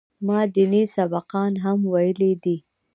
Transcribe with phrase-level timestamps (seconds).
[0.27, 2.57] ما ديني سبقان هم ويلي دي.